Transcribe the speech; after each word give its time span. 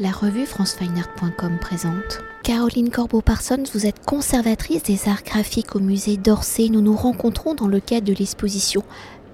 La 0.00 0.12
revue 0.12 0.46
francefineart.com 0.46 1.58
présente. 1.60 2.20
Caroline 2.44 2.88
Corbeau-Parsons, 2.88 3.64
vous 3.74 3.84
êtes 3.84 4.04
conservatrice 4.06 4.84
des 4.84 5.08
arts 5.08 5.24
graphiques 5.24 5.74
au 5.74 5.80
musée 5.80 6.16
d'Orsay. 6.16 6.68
Nous 6.68 6.80
nous 6.80 6.94
rencontrons 6.94 7.54
dans 7.54 7.66
le 7.66 7.80
cadre 7.80 8.06
de 8.06 8.14
l'exposition 8.14 8.84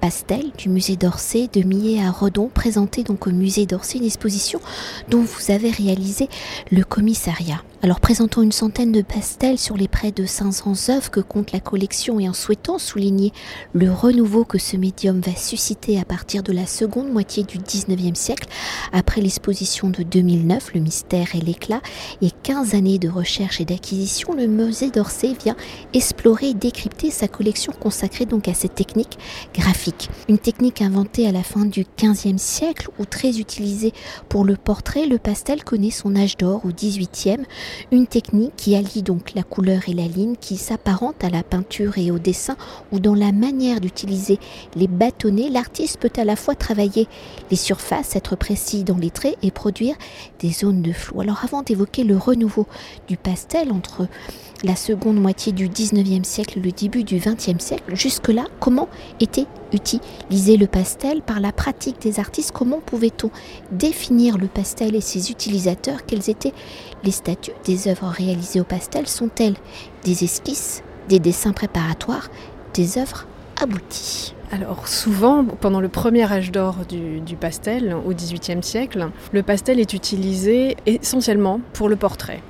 Pastel 0.01 0.53
du 0.57 0.71
musée 0.71 0.97
d'Orsay 0.97 1.51
de 1.53 1.61
Millet 1.61 2.03
à 2.03 2.11
Redon, 2.11 2.49
présentée 2.49 3.03
donc 3.03 3.27
au 3.27 3.31
musée 3.31 3.67
d'Orsay, 3.67 3.99
une 3.99 4.07
exposition 4.07 4.59
dont 5.11 5.21
vous 5.21 5.51
avez 5.51 5.71
réalisé 5.71 6.31
le 6.71 6.83
commissariat. 6.83 7.63
Alors 7.85 8.01
présentons 8.01 8.41
une 8.41 8.51
centaine 8.51 8.93
de 8.93 9.03
pastels 9.03 9.59
sur 9.59 9.77
les 9.77 9.89
près 9.89 10.11
de 10.11 10.25
500 10.25 10.89
œuvres 10.89 11.11
que 11.11 11.21
compte 11.21 11.53
la 11.53 11.61
collection 11.61 12.19
et 12.19 12.27
en 12.27 12.33
souhaitant 12.33 12.79
souligner 12.79 13.31
le 13.75 13.93
renouveau 13.93 14.47
que 14.47 14.57
ce 14.57 14.79
médium 14.79 15.21
va 15.21 15.37
susciter 15.37 16.01
à 16.01 16.07
partir 16.07 16.43
de 16.43 16.55
la 16.55 16.65
seconde 16.65 17.13
moitié 17.13 17.43
du 17.43 17.59
19e 17.59 18.15
siècle, 18.15 18.49
après 18.95 19.21
l'exposition 19.21 19.91
de 19.91 20.03
2009, 20.03 20.73
Le 20.73 20.81
mystère 20.81 21.35
et 21.35 21.41
l'éclat, 21.41 21.83
et 22.23 22.31
15 22.43 22.75
années 22.75 22.99
de 22.99 23.11
recherche 23.11 23.61
et 23.61 23.67
d'acquisition, 23.67 24.33
le 24.33 24.47
musée 24.47 24.91
d'Orsay 24.91 25.35
vient 25.45 25.57
explorer 25.93 26.49
et 26.49 26.55
décrypter 26.55 27.11
sa 27.11 27.29
collection 27.29 27.75
consacrée 27.79 28.25
donc 28.25 28.49
à 28.49 28.55
cette 28.55 28.77
technique 28.77 29.19
graphique. 29.53 30.09
Une 30.31 30.39
technique 30.39 30.81
inventée 30.81 31.27
à 31.27 31.33
la 31.33 31.43
fin 31.43 31.67
du 31.67 31.85
15e 31.99 32.39
siècle 32.39 32.89
ou 32.99 33.05
très 33.05 33.41
utilisée 33.41 33.93
pour 34.31 34.47
le 34.47 34.57
portrait, 34.57 35.05
le 35.05 35.19
pastel 35.19 35.65
connaît 35.65 35.91
son 35.91 36.17
âge 36.17 36.39
d'or 36.39 36.65
au 36.65 36.71
18e 36.71 37.45
une 37.93 38.07
technique 38.07 38.55
qui 38.57 38.77
allie 38.77 39.03
donc 39.03 39.35
la 39.35 39.43
couleur 39.43 39.89
et 39.89 39.93
la 39.93 40.07
ligne, 40.07 40.37
qui 40.41 40.57
s'apparente 40.57 41.23
à 41.25 41.31
la 41.31 41.43
peinture 41.43 41.99
et 41.99 42.11
au 42.11 42.19
dessin, 42.19 42.57
où 42.93 43.01
dans 43.01 43.15
la 43.15 43.33
manière 43.33 43.81
d'utiliser 43.81 44.39
les 44.77 44.89
bâtonnets, 44.89 45.51
l'artiste 45.51 45.99
peut 45.99 46.13
à 46.17 46.25
la 46.25 46.37
fois 46.37 46.55
travailler 46.55 47.09
les 47.51 47.57
surfaces, 47.57 48.17
être 48.17 48.37
précis 48.37 48.85
dans 48.85 48.97
les 48.97 49.11
traits 49.11 49.37
et 49.43 49.51
produire 49.51 49.97
des 50.41 50.51
zones 50.51 50.83
de 50.83 50.93
flou. 50.93 51.21
Alors 51.21 51.41
avant 51.45 51.63
d'évoquer 51.63 52.05
le 52.05 52.17
renouveau 52.17 52.67
du 53.09 53.17
pastel 53.17 53.73
entre 53.73 54.07
la 54.63 54.77
seconde 54.77 55.21
moitié 55.21 55.53
du 55.53 55.69
19e 55.69 56.25
siècle, 56.25 56.61
le 56.61 56.73
début 56.73 57.05
du 57.05 57.19
20e 57.19 57.59
siècle, 57.59 57.95
jusque-là, 57.95 58.47
comment 58.61 58.89
était 59.21 59.47
utilisé 59.73 60.57
le 60.57 60.67
pastel? 60.67 61.21
Par 61.23 61.41
la 61.41 61.53
pratique 61.53 62.01
des 62.01 62.19
artistes 62.19 62.53
Comment 62.53 62.81
pouvait-on 62.81 63.31
définir 63.73 64.39
le 64.39 64.47
pastel 64.47 64.95
et 64.95 65.01
ses 65.01 65.31
utilisateurs? 65.31 66.07
Quels 66.07 66.31
étaient 66.31 66.55
les 67.03 67.11
statuts? 67.11 67.53
Des 67.65 67.89
œuvres 67.89 68.09
réalisées 68.09 68.61
au 68.61 68.65
pastel 68.65 69.07
Sont-elles 69.07 69.57
des 70.05 70.25
esquisses, 70.25 70.83
des 71.09 71.19
dessins 71.19 71.53
préparatoires, 71.53 72.31
des 72.75 72.99
œuvres 72.99 73.27
abouties 73.61 74.35
alors 74.53 74.87
souvent, 74.87 75.45
pendant 75.45 75.81
le 75.81 75.89
premier 75.89 76.31
âge 76.31 76.53
d'or 76.53 76.77
du, 76.87 77.35
pastel, 77.35 77.97
au 78.07 78.15
XVIIIe 78.15 78.63
siècle, 78.63 79.09
le 79.33 79.43
pastel 79.43 79.81
est 79.81 79.95
utilisé 79.95 80.77
essentiellement 80.87 81.61
pour 81.73 81.89
le 81.89 81.97
portrait. 81.97 82.41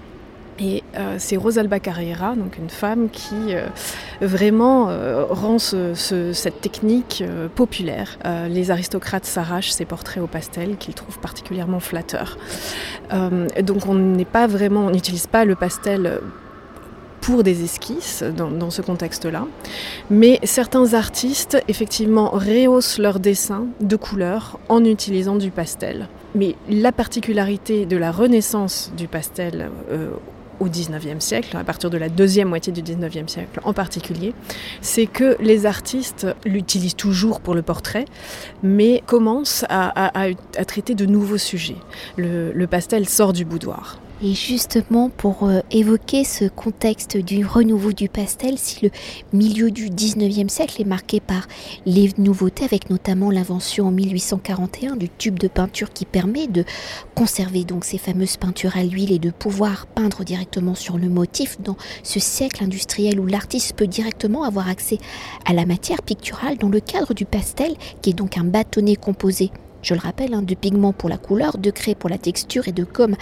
Et 0.60 0.82
euh, 0.96 1.16
c'est 1.18 1.36
Rosalba 1.36 1.80
Carrera, 1.80 2.36
donc 2.36 2.58
une 2.58 2.70
femme 2.70 3.08
qui 3.10 3.34
euh, 3.54 3.66
vraiment 4.20 4.88
euh, 4.88 5.24
rend 5.28 5.58
ce, 5.58 5.94
ce, 5.94 6.32
cette 6.32 6.60
technique 6.60 7.24
populaire. 7.54 8.18
Les 8.48 8.70
aristocrates 8.70 9.24
s'arrachent 9.24 9.72
ces 9.72 9.84
portraits 9.84 10.22
au 10.22 10.26
pastel 10.26 10.76
qu'ils 10.76 10.94
trouvent 10.94 11.18
particulièrement 11.18 11.80
flatteurs. 11.80 12.38
Donc 13.62 13.86
on 13.86 13.94
n'est 13.94 14.24
pas 14.24 14.46
vraiment, 14.46 14.86
on 14.86 14.90
n'utilise 14.90 15.26
pas 15.26 15.44
le 15.44 15.54
pastel 15.54 16.20
pour 17.20 17.42
des 17.42 17.64
esquisses 17.64 18.22
dans, 18.22 18.70
ce 18.70 18.82
contexte-là. 18.82 19.46
Mais 20.10 20.38
certains 20.42 20.94
artistes, 20.94 21.56
effectivement, 21.68 22.30
rehaussent 22.30 22.98
leurs 22.98 23.18
dessins 23.18 23.66
de 23.80 23.96
couleurs 23.96 24.58
en 24.68 24.84
utilisant 24.84 25.36
du 25.36 25.50
pastel. 25.50 26.08
Mais 26.34 26.54
la 26.68 26.92
particularité 26.92 27.86
de 27.86 27.96
la 27.96 28.12
renaissance 28.12 28.92
du 28.96 29.08
pastel 29.08 29.70
au 30.60 30.68
19e 30.68 31.20
siècle, 31.20 31.56
à 31.56 31.64
partir 31.64 31.90
de 31.90 31.96
la 31.96 32.08
deuxième 32.08 32.48
moitié 32.48 32.72
du 32.72 32.82
19e 32.82 33.28
siècle 33.28 33.60
en 33.64 33.72
particulier, 33.72 34.34
c'est 34.80 35.06
que 35.06 35.36
les 35.40 35.66
artistes 35.66 36.26
l'utilisent 36.44 36.96
toujours 36.96 37.40
pour 37.40 37.54
le 37.54 37.62
portrait, 37.62 38.04
mais 38.62 39.02
commencent 39.06 39.64
à, 39.68 40.10
traiter 40.66 40.94
de 40.94 41.06
nouveaux 41.06 41.38
sujets. 41.38 41.76
Le 42.16 42.66
pastel 42.66 43.08
sort 43.08 43.32
du 43.32 43.44
boudoir. 43.44 43.98
Et 44.26 44.32
justement, 44.32 45.10
pour 45.10 45.44
euh, 45.44 45.60
évoquer 45.70 46.24
ce 46.24 46.46
contexte 46.46 47.18
du 47.18 47.44
renouveau 47.44 47.92
du 47.92 48.08
pastel, 48.08 48.56
si 48.56 48.86
le 48.86 48.90
milieu 49.34 49.70
du 49.70 49.90
19e 49.90 50.48
siècle 50.48 50.80
est 50.80 50.86
marqué 50.86 51.20
par 51.20 51.46
les 51.84 52.10
nouveautés, 52.16 52.64
avec 52.64 52.88
notamment 52.88 53.30
l'invention 53.30 53.88
en 53.88 53.90
1841 53.90 54.96
du 54.96 55.10
tube 55.10 55.38
de 55.38 55.46
peinture 55.46 55.92
qui 55.92 56.06
permet 56.06 56.46
de 56.46 56.64
conserver 57.14 57.64
donc 57.64 57.84
ces 57.84 57.98
fameuses 57.98 58.38
peintures 58.38 58.78
à 58.78 58.82
l'huile 58.82 59.12
et 59.12 59.18
de 59.18 59.28
pouvoir 59.28 59.86
peindre 59.88 60.24
directement 60.24 60.74
sur 60.74 60.96
le 60.96 61.10
motif 61.10 61.60
dans 61.60 61.76
ce 62.02 62.18
siècle 62.18 62.64
industriel 62.64 63.20
où 63.20 63.26
l'artiste 63.26 63.76
peut 63.76 63.86
directement 63.86 64.44
avoir 64.44 64.70
accès 64.70 64.96
à 65.44 65.52
la 65.52 65.66
matière 65.66 66.00
picturale 66.00 66.56
dans 66.56 66.70
le 66.70 66.80
cadre 66.80 67.12
du 67.12 67.26
pastel, 67.26 67.74
qui 68.00 68.08
est 68.08 68.14
donc 68.14 68.38
un 68.38 68.44
bâtonnet 68.44 68.96
composé 68.96 69.50
je 69.84 69.94
le 69.94 70.00
rappelle, 70.00 70.34
hein, 70.34 70.42
de 70.42 70.54
pigments 70.54 70.92
pour 70.92 71.08
la 71.08 71.18
couleur, 71.18 71.58
de 71.58 71.70
craie 71.70 71.94
pour 71.94 72.08
la 72.08 72.18
texture 72.18 72.66
et 72.68 72.72
de 72.72 72.84
gomme 72.84 73.16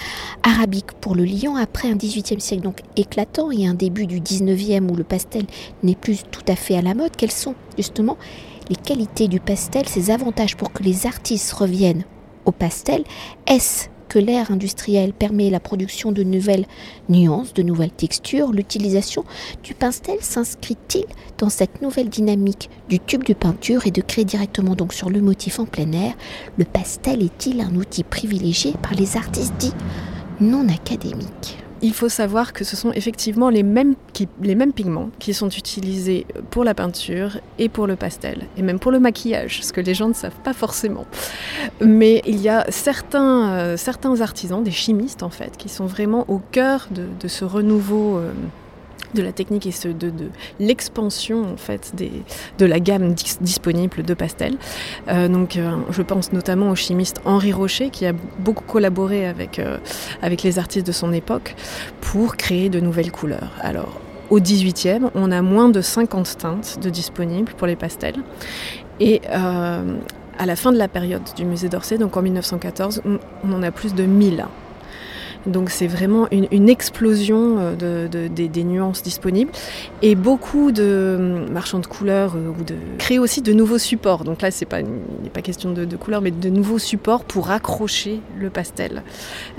arabique 0.44 0.92
pour 1.00 1.14
le 1.14 1.24
liant. 1.24 1.56
Après 1.56 1.90
un 1.90 1.96
18e 1.96 2.38
siècle 2.38 2.62
donc 2.62 2.80
éclatant 2.96 3.50
et 3.50 3.66
un 3.66 3.74
début 3.74 4.06
du 4.06 4.20
19e 4.20 4.88
où 4.88 4.96
le 4.96 5.04
pastel 5.04 5.44
n'est 5.82 5.96
plus 5.96 6.22
tout 6.30 6.44
à 6.48 6.56
fait 6.56 6.76
à 6.76 6.82
la 6.82 6.94
mode, 6.94 7.16
quelles 7.16 7.32
sont 7.32 7.54
justement 7.76 8.16
les 8.70 8.76
qualités 8.76 9.28
du 9.28 9.40
pastel, 9.40 9.88
ses 9.88 10.10
avantages 10.10 10.56
pour 10.56 10.72
que 10.72 10.82
les 10.82 11.06
artistes 11.06 11.52
reviennent 11.52 12.04
au 12.44 12.52
pastel? 12.52 13.04
Est-ce 13.46 13.91
que 14.12 14.18
l'ère 14.18 14.50
industrielle 14.50 15.14
permet 15.14 15.48
la 15.48 15.58
production 15.58 16.12
de 16.12 16.22
nouvelles 16.22 16.66
nuances, 17.08 17.54
de 17.54 17.62
nouvelles 17.62 17.92
textures, 17.92 18.52
l'utilisation 18.52 19.24
du 19.64 19.72
pastel 19.72 20.18
s'inscrit-il 20.20 21.06
dans 21.38 21.48
cette 21.48 21.80
nouvelle 21.80 22.10
dynamique 22.10 22.68
du 22.90 23.00
tube 23.00 23.24
de 23.24 23.32
peinture 23.32 23.86
et 23.86 23.90
de 23.90 24.02
créer 24.02 24.26
directement 24.26 24.74
donc 24.74 24.92
sur 24.92 25.08
le 25.08 25.22
motif 25.22 25.60
en 25.60 25.64
plein 25.64 25.90
air? 25.92 26.12
Le 26.58 26.66
pastel 26.66 27.22
est-il 27.22 27.62
un 27.62 27.74
outil 27.74 28.04
privilégié 28.04 28.74
par 28.82 28.92
les 28.92 29.16
artistes 29.16 29.54
dits 29.58 29.72
non 30.42 30.68
académiques? 30.68 31.56
Il 31.82 31.92
faut 31.92 32.08
savoir 32.08 32.52
que 32.52 32.64
ce 32.64 32.76
sont 32.76 32.92
effectivement 32.92 33.50
les 33.50 33.64
mêmes, 33.64 33.94
pigments 34.74 35.10
qui 35.18 35.34
sont 35.34 35.48
utilisés 35.48 36.26
pour 36.50 36.64
la 36.64 36.74
peinture 36.74 37.38
et 37.58 37.68
pour 37.68 37.86
le 37.86 37.96
pastel, 37.96 38.46
et 38.56 38.62
même 38.62 38.78
pour 38.78 38.92
le 38.92 39.00
maquillage, 39.00 39.62
ce 39.62 39.72
que 39.72 39.80
les 39.80 39.94
gens 39.94 40.08
ne 40.08 40.14
savent 40.14 40.40
pas 40.44 40.52
forcément. 40.52 41.06
Mais 41.80 42.22
il 42.26 42.40
y 42.40 42.48
a 42.48 42.64
certains, 42.70 43.50
euh, 43.50 43.76
artisans, 44.20 44.62
des 44.62 44.70
chimistes 44.70 45.22
en 45.22 45.30
fait, 45.30 45.56
qui 45.56 45.68
sont 45.68 45.86
vraiment 45.86 46.24
au 46.28 46.38
cœur 46.38 46.88
de, 46.90 47.06
de 47.20 47.28
ce 47.28 47.44
renouveau. 47.44 48.18
Euh, 48.18 48.32
de 49.14 49.22
la 49.22 49.32
technique 49.32 49.66
et 49.66 49.72
de, 49.92 50.12
l'expansion 50.60 51.52
en 51.52 51.56
fait 51.56 51.92
de 52.58 52.66
la 52.66 52.80
gamme 52.80 53.14
dis, 53.14 53.36
disponible 53.40 54.02
de 54.02 54.14
pastels. 54.14 54.56
Euh, 55.08 55.28
donc, 55.28 55.56
euh, 55.56 55.76
je 55.90 56.02
pense 56.02 56.32
notamment 56.32 56.70
au 56.70 56.74
chimiste 56.74 57.20
Henri 57.24 57.52
Rocher 57.52 57.90
qui 57.90 58.06
a 58.06 58.12
beaucoup 58.38 58.64
collaboré 58.64 59.26
avec, 59.26 59.58
euh, 59.58 59.78
avec 60.22 60.42
les 60.42 60.58
artistes 60.58 60.86
de 60.86 60.92
son 60.92 61.12
époque 61.12 61.54
pour 62.00 62.36
créer 62.36 62.68
de 62.68 62.80
nouvelles 62.80 63.12
couleurs. 63.12 63.52
Alors, 63.60 64.00
au 64.30 64.40
18e, 64.40 65.10
on 65.14 65.30
a 65.30 65.42
moins 65.42 65.68
de 65.68 65.80
50 65.80 66.38
teintes 66.38 66.78
de 66.80 66.90
disponibles 66.90 67.52
pour 67.52 67.66
les 67.66 67.76
pastels. 67.76 68.16
Et 68.98 69.20
à 69.26 70.46
la 70.46 70.56
fin 70.56 70.72
de 70.72 70.78
la 70.78 70.88
période 70.88 71.22
du 71.36 71.44
musée 71.44 71.68
d'Orsay, 71.68 71.98
donc 71.98 72.16
en 72.16 72.22
1914, 72.22 73.02
on 73.44 73.52
en 73.52 73.62
a 73.62 73.70
plus 73.70 73.94
de 73.94 74.04
1000. 74.04 74.46
Donc 75.46 75.70
c'est 75.70 75.86
vraiment 75.86 76.28
une, 76.30 76.46
une 76.50 76.68
explosion 76.68 77.58
euh, 77.58 77.74
de, 77.74 78.08
de, 78.08 78.28
de, 78.28 78.46
des 78.46 78.64
nuances 78.64 79.02
disponibles 79.02 79.50
et 80.00 80.14
beaucoup 80.14 80.72
de 80.72 81.16
hum, 81.18 81.52
marchands 81.52 81.80
de 81.80 81.86
couleurs 81.86 82.34
euh, 82.36 82.50
ou 82.58 82.64
de 82.64 82.74
créer 82.98 83.18
aussi 83.18 83.42
de 83.42 83.52
nouveaux 83.52 83.78
supports. 83.78 84.24
Donc 84.24 84.42
là 84.42 84.50
c'est 84.50 84.66
pas 84.66 84.80
il 84.80 84.86
n'est 85.22 85.30
pas 85.30 85.42
question 85.42 85.72
de, 85.72 85.84
de 85.84 85.96
couleurs 85.96 86.20
mais 86.20 86.30
de 86.30 86.48
nouveaux 86.48 86.78
supports 86.78 87.24
pour 87.24 87.50
accrocher 87.50 88.20
le 88.38 88.50
pastel 88.50 89.02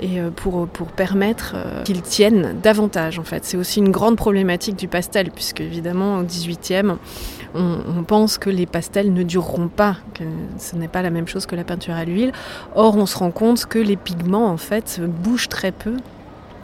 et 0.00 0.20
euh, 0.20 0.30
pour, 0.30 0.66
pour 0.68 0.88
permettre 0.88 1.54
qu'il 1.84 2.02
tienne 2.02 2.56
davantage 2.62 3.18
en 3.18 3.24
fait. 3.24 3.44
C'est 3.44 3.56
aussi 3.56 3.80
une 3.80 3.90
grande 3.90 4.16
problématique 4.16 4.76
du 4.76 4.88
pastel 4.88 5.30
puisque 5.30 5.60
évidemment 5.60 6.18
au 6.18 6.22
18e 6.22 6.96
on, 7.54 8.02
pense 8.04 8.38
que 8.38 8.50
les 8.50 8.66
pastels 8.66 9.12
ne 9.12 9.22
dureront 9.22 9.68
pas, 9.68 9.96
que 10.14 10.24
ce 10.58 10.76
n'est 10.76 10.88
pas 10.88 11.02
la 11.02 11.10
même 11.10 11.28
chose 11.28 11.46
que 11.46 11.56
la 11.56 11.64
peinture 11.64 11.94
à 11.94 12.04
l'huile. 12.04 12.32
Or 12.74 12.96
on 12.96 13.06
se 13.06 13.16
rend 13.16 13.30
compte 13.30 13.66
que 13.66 13.78
les 13.78 13.96
pigments 13.96 14.48
en 14.48 14.56
fait 14.56 15.00
bougent 15.22 15.48
très 15.48 15.72
peu 15.72 15.96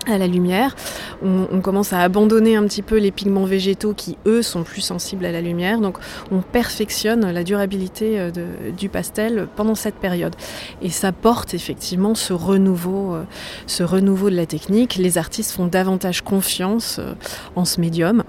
à 0.07 0.19
la 0.19 0.27
lumière. 0.27 0.75
On, 1.23 1.61
commence 1.61 1.93
à 1.93 2.01
abandonner 2.01 2.57
un 2.57 2.65
petit 2.65 2.83
peu 2.83 2.97
les 2.97 3.11
pigments 3.11 3.45
végétaux 3.45 3.93
qui, 3.93 4.17
eux, 4.27 4.41
sont 4.41 4.63
plus 4.63 4.81
sensibles 4.81 5.27
à 5.27 5.33
la 5.33 5.41
lumière. 5.41 5.81
Donc 5.81 5.99
on 6.31 6.41
perfectionne 6.41 7.31
la 7.31 7.45
durabilité 7.45 8.19
euh, 8.19 8.31
du 8.77 8.89
pastel 8.89 9.47
pendant 9.57 9.75
cette 9.75 9.97
période. 9.97 10.35
Et 10.81 10.89
ça 10.89 11.13
porte 11.13 11.53
effectivement 11.53 12.15
ce 12.15 12.33
renouveau, 12.33 13.15
euh, 13.15 13.25
ce 13.67 13.83
renouveau 13.83 14.31
de 14.31 14.37
la 14.37 14.47
technique. 14.47 14.97
Les 14.97 15.19
artistes 15.19 15.53
font 15.53 15.67
davantage 15.67 16.23
confiance 16.23 16.97
euh, 16.99 17.13
en 17.55 17.67
ce 17.67 17.81
médium. 17.81 18.25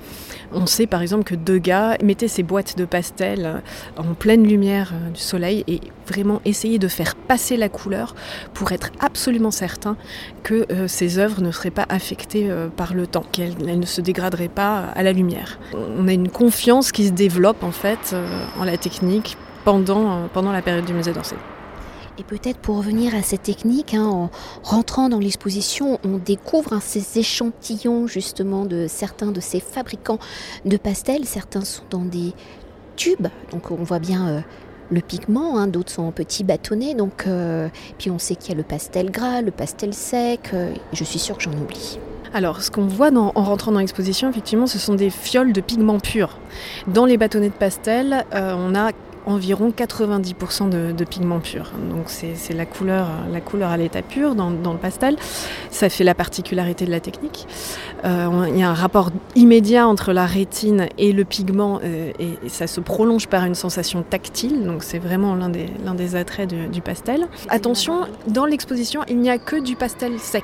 On 0.53 0.65
sait 0.65 0.87
par 0.87 1.01
exemple 1.01 1.23
que 1.23 1.35
Degas 1.35 1.97
mettait 2.03 2.27
ses 2.27 2.43
boîtes 2.43 2.77
de 2.77 2.85
pastel 2.85 3.61
en 3.97 4.13
pleine 4.13 4.45
lumière 4.45 4.93
du 5.13 5.19
soleil 5.19 5.63
et 5.67 5.79
vraiment 6.07 6.41
essayait 6.45 6.79
de 6.79 6.87
faire 6.87 7.15
passer 7.15 7.57
la 7.57 7.69
couleur 7.69 8.15
pour 8.53 8.71
être 8.71 8.91
absolument 8.99 9.51
certain 9.51 9.95
que 10.43 10.65
ses 10.87 11.19
œuvres 11.19 11.41
ne 11.41 11.51
seraient 11.51 11.71
pas 11.71 11.85
affectées 11.89 12.49
euh, 12.49 12.67
par 12.69 12.93
le 12.93 13.07
temps, 13.07 13.25
qu'elles 13.31 13.79
ne 13.79 13.85
se 13.85 14.01
dégraderaient 14.01 14.47
pas 14.47 14.85
à 14.95 15.03
la 15.03 15.13
lumière. 15.13 15.59
On 15.73 16.07
a 16.07 16.13
une 16.13 16.29
confiance 16.29 16.91
qui 16.91 17.07
se 17.07 17.11
développe 17.11 17.63
en 17.63 17.71
fait 17.71 18.11
euh, 18.13 18.45
en 18.59 18.63
la 18.63 18.77
technique 18.77 19.37
pendant, 19.63 20.11
euh, 20.11 20.27
pendant 20.31 20.51
la 20.51 20.61
période 20.61 20.85
du 20.85 20.93
musée 20.93 21.13
d'Orsay. 21.13 21.35
Et 22.17 22.23
peut-être 22.23 22.57
pour 22.57 22.77
revenir 22.77 23.15
à 23.15 23.21
cette 23.21 23.43
technique, 23.43 23.93
hein, 23.93 24.05
en 24.05 24.29
rentrant 24.63 25.09
dans 25.09 25.19
l'exposition, 25.19 25.99
on 26.03 26.17
découvre 26.17 26.73
hein, 26.73 26.79
ces 26.81 27.19
échantillons 27.19 28.07
justement 28.07 28.65
de 28.65 28.87
certains 28.87 29.31
de 29.31 29.39
ces 29.39 29.59
fabricants 29.59 30.19
de 30.65 30.77
pastels. 30.77 31.25
Certains 31.25 31.65
sont 31.65 31.83
dans 31.89 32.05
des 32.05 32.33
tubes, 32.95 33.27
donc 33.51 33.71
on 33.71 33.83
voit 33.83 33.99
bien 33.99 34.43
le 34.91 35.01
pigment, 35.01 35.57
hein, 35.57 35.67
d'autres 35.67 35.91
sont 35.91 36.03
en 36.03 36.11
petits 36.11 36.43
bâtonnets. 36.43 36.93
Donc, 36.93 37.25
euh, 37.25 37.69
puis 37.97 38.11
on 38.11 38.19
sait 38.19 38.35
qu'il 38.35 38.51
y 38.51 38.53
a 38.53 38.57
le 38.57 38.63
pastel 38.63 39.09
gras, 39.09 39.41
le 39.41 39.51
pastel 39.51 39.93
sec. 39.93 40.51
Euh, 40.53 40.73
je 40.93 41.03
suis 41.03 41.19
sûre 41.19 41.37
que 41.37 41.43
j'en 41.43 41.53
oublie. 41.53 41.97
Alors, 42.33 42.61
ce 42.61 42.71
qu'on 42.71 42.87
voit 42.87 43.11
en 43.13 43.31
rentrant 43.31 43.71
dans 43.71 43.79
l'exposition, 43.79 44.29
effectivement, 44.29 44.67
ce 44.67 44.79
sont 44.79 44.95
des 44.95 45.09
fioles 45.09 45.51
de 45.51 45.59
pigments 45.59 45.99
purs. 45.99 46.37
Dans 46.87 47.05
les 47.05 47.17
bâtonnets 47.17 47.49
de 47.49 47.53
pastel, 47.53 48.25
euh, 48.33 48.55
on 48.57 48.73
a 48.75 48.91
environ 49.25 49.71
90% 49.75 50.69
de, 50.69 50.91
de, 50.91 51.03
pigments 51.03 51.39
purs. 51.39 51.71
Donc 51.89 52.05
c'est 52.07 52.53
la 52.53 52.65
couleur, 52.65 53.07
la 53.31 53.41
couleur 53.41 53.69
à 53.69 53.77
l'état 53.77 54.01
pur 54.01 54.35
dans, 54.35 54.49
le 54.49 54.77
pastel. 54.77 55.15
Ça 55.69 55.89
fait 55.89 56.03
la 56.03 56.15
particularité 56.15 56.85
de 56.85 56.91
la 56.91 56.99
technique. 56.99 57.47
Euh, 58.05 58.47
il 58.49 58.57
y 58.57 58.63
a 58.63 58.69
un 58.69 58.73
rapport 58.73 59.11
immédiat 59.35 59.87
entre 59.87 60.13
la 60.13 60.25
rétine 60.25 60.87
et 60.97 61.11
le 61.11 61.23
pigment 61.23 61.79
euh, 61.83 62.11
et, 62.19 62.37
ça 62.47 62.67
se 62.67 62.79
prolonge 62.79 63.27
par 63.27 63.45
une 63.45 63.55
sensation 63.55 64.03
tactile. 64.03 64.65
Donc 64.65 64.83
c'est 64.83 64.99
vraiment 64.99 65.35
l'un 65.35 65.49
des, 65.49 65.67
des 65.95 66.15
attraits 66.15 66.49
du 66.71 66.81
pastel. 66.81 67.27
Attention, 67.49 68.07
dans 68.27 68.45
l'exposition, 68.45 69.01
il 69.07 69.19
n'y 69.19 69.29
a 69.29 69.37
que 69.37 69.55
du 69.55 69.75
pastel 69.75 70.19
sec. 70.19 70.43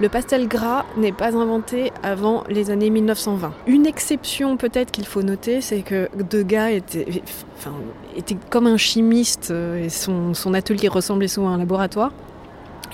Le 0.00 0.08
pastel 0.08 0.48
gras 0.48 0.84
n'est 0.96 1.12
pas 1.12 1.36
inventé 1.36 1.92
avant 2.02 2.44
les 2.48 2.70
années 2.70 2.90
1920. 2.90 3.52
Une 3.66 3.86
exception 3.86 4.56
peut-être 4.56 4.90
qu'il 4.90 5.06
faut 5.06 5.22
noter, 5.22 5.60
c'est 5.60 5.82
que 5.82 6.08
Degas 6.30 6.70
était, 6.70 7.06
enfin, 7.56 7.72
était 8.16 8.36
comme 8.50 8.66
un 8.66 8.76
chimiste 8.76 9.50
euh, 9.50 9.84
et 9.84 9.88
son, 9.88 10.34
son 10.34 10.54
atelier 10.54 10.88
ressemblait 10.88 11.28
souvent 11.28 11.50
à 11.50 11.52
un 11.52 11.58
laboratoire. 11.58 12.12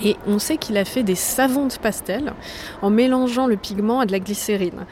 Et 0.03 0.15
on 0.27 0.39
sait 0.39 0.57
qu'il 0.57 0.77
a 0.77 0.85
fait 0.85 1.03
des 1.03 1.15
savons 1.15 1.67
de 1.67 1.73
pastel 1.73 2.33
en 2.81 2.89
mélangeant 2.89 3.45
le 3.45 3.55
pigment 3.55 3.99
à 3.99 4.05
de 4.05 4.11
la 4.11 4.19
glycérine. 4.19 4.85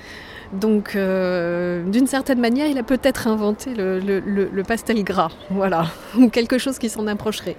Donc, 0.53 0.95
euh, 0.95 1.83
d'une 1.83 2.07
certaine 2.07 2.39
manière, 2.39 2.67
il 2.67 2.77
a 2.79 2.83
peut-être 2.83 3.27
inventé 3.27 3.73
le, 3.75 4.63
pastel 4.63 5.03
gras, 5.03 5.31
voilà, 5.51 5.87
ou 6.17 6.29
quelque 6.29 6.57
chose 6.57 6.79
qui 6.79 6.89
s'en 6.89 7.05
approcherait. 7.07 7.55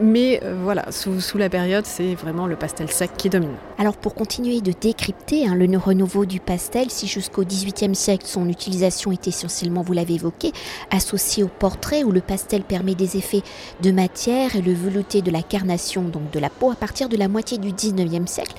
Mais 0.00 0.40
euh, 0.42 0.58
voilà, 0.62 0.90
sous, 0.90 1.38
la 1.38 1.48
période, 1.48 1.86
c'est 1.86 2.14
vraiment 2.14 2.46
le 2.46 2.56
pastel 2.56 2.90
sec 2.90 3.10
qui 3.16 3.30
domine. 3.30 3.54
Alors, 3.78 3.96
pour 3.96 4.14
continuer 4.14 4.60
de 4.60 4.72
décrypter 4.72 5.46
hein, 5.46 5.54
le 5.54 5.78
renouveau 5.78 6.26
du 6.26 6.40
pastel, 6.40 6.90
si 6.90 7.06
jusqu'au 7.06 7.44
XVIIIe 7.44 7.94
siècle, 7.94 8.26
son 8.26 8.48
utilisation 8.48 9.12
était 9.12 9.30
essentiellement, 9.30 9.82
vous 9.82 9.92
l'avez 9.92 10.14
évoqué, 10.14 10.52
associée 10.90 11.44
au 11.44 11.48
portrait, 11.48 12.02
où 12.02 12.10
le 12.10 12.20
pastel 12.20 12.62
permet 12.62 12.94
des 12.94 13.16
effets 13.16 13.42
de 13.82 13.90
matière 13.92 14.56
et 14.56 14.62
le 14.62 14.72
velouté 14.72 15.22
de 15.22 15.30
la 15.30 15.42
carnation, 15.42 16.02
donc 16.02 16.30
de 16.32 16.38
la 16.38 16.50
peau, 16.50 16.70
à 16.70 16.76
partir 16.76 17.08
de 17.08 17.16
la 17.16 17.28
moitié 17.28 17.58
du 17.58 17.72
XIXe 17.72 18.30
siècle, 18.30 18.54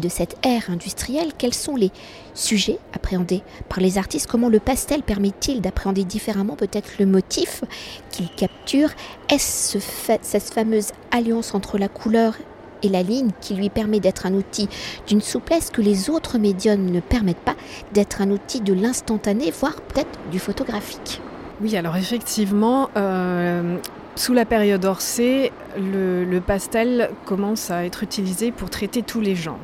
de 0.00 0.08
cette 0.08 0.36
ère 0.44 0.70
industrielle, 0.70 1.32
quels 1.36 1.54
sont 1.54 1.76
les 1.76 1.90
sujets 2.34 2.78
appréhendés 2.92 3.42
par 3.68 3.80
les 3.80 3.98
artistes? 3.98 4.26
Comment 4.26 4.48
le 4.48 4.60
pastel 4.60 5.02
permet-il 5.02 5.60
d'appréhender 5.60 6.04
différemment 6.04 6.56
peut-être 6.56 6.98
le 6.98 7.06
motif 7.06 7.64
qu'il 8.10 8.28
capture? 8.30 8.90
Est-ce 9.30 9.78
cette 10.22 10.42
fameuse 10.42 10.88
alliance 11.10 11.54
entre 11.54 11.78
la 11.78 11.88
couleur 11.88 12.34
et 12.82 12.88
la 12.88 13.02
ligne 13.02 13.30
qui 13.40 13.54
lui 13.54 13.70
permet 13.70 14.00
d'être 14.00 14.26
un 14.26 14.34
outil 14.34 14.68
d'une 15.06 15.20
souplesse 15.20 15.70
que 15.70 15.80
les 15.80 16.10
autres 16.10 16.38
médiums 16.38 16.90
ne 16.90 17.00
permettent 17.00 17.36
pas, 17.38 17.56
d'être 17.92 18.20
un 18.20 18.30
outil 18.30 18.60
de 18.60 18.72
l'instantané, 18.72 19.50
voire 19.50 19.80
peut-être 19.80 20.18
du 20.30 20.38
photographique? 20.38 21.20
Oui, 21.60 21.74
alors 21.76 21.96
effectivement, 21.96 22.90
euh, 22.96 23.78
sous 24.14 24.34
la 24.34 24.44
période 24.44 24.84
Orsay, 24.84 25.52
le, 25.78 26.38
pastel 26.40 27.10
commence 27.24 27.70
à 27.70 27.84
être 27.84 28.02
utilisé 28.02 28.50
pour 28.50 28.70
traiter 28.70 29.02
tous 29.02 29.20
les 29.20 29.34
genres 29.34 29.58